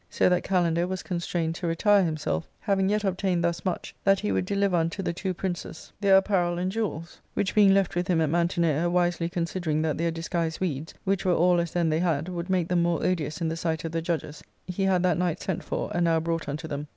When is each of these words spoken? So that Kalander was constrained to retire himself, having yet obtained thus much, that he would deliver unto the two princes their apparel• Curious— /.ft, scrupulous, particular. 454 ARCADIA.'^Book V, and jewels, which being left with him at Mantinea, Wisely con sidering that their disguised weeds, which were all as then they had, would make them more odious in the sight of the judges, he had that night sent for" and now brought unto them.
So 0.09 0.29
that 0.29 0.41
Kalander 0.43 0.87
was 0.87 1.03
constrained 1.03 1.53
to 1.53 1.67
retire 1.67 2.03
himself, 2.03 2.49
having 2.61 2.89
yet 2.89 3.03
obtained 3.03 3.43
thus 3.43 3.63
much, 3.63 3.93
that 4.03 4.19
he 4.21 4.31
would 4.31 4.45
deliver 4.47 4.75
unto 4.75 5.03
the 5.03 5.13
two 5.13 5.31
princes 5.31 5.93
their 6.01 6.17
apparel• 6.17 6.55
Curious— 6.55 6.71
/.ft, 6.73 6.73
scrupulous, 6.73 6.89
particular. 6.89 6.95
454 6.97 6.97
ARCADIA.'^Book 6.97 6.97
V, 6.97 6.97
and 6.97 7.05
jewels, 7.05 7.19
which 7.35 7.53
being 7.55 7.73
left 7.75 7.95
with 7.95 8.07
him 8.07 8.21
at 8.21 8.29
Mantinea, 8.31 8.89
Wisely 8.89 9.29
con 9.29 9.45
sidering 9.45 9.83
that 9.83 9.97
their 9.99 10.09
disguised 10.09 10.59
weeds, 10.59 10.93
which 11.03 11.23
were 11.23 11.35
all 11.35 11.59
as 11.59 11.73
then 11.73 11.89
they 11.89 11.99
had, 11.99 12.29
would 12.29 12.49
make 12.49 12.67
them 12.69 12.81
more 12.81 13.05
odious 13.05 13.41
in 13.41 13.49
the 13.49 13.55
sight 13.55 13.85
of 13.85 13.91
the 13.91 14.01
judges, 14.01 14.41
he 14.65 14.85
had 14.85 15.03
that 15.03 15.19
night 15.19 15.39
sent 15.39 15.63
for" 15.63 15.91
and 15.93 16.05
now 16.05 16.19
brought 16.19 16.49
unto 16.49 16.67
them. 16.67 16.87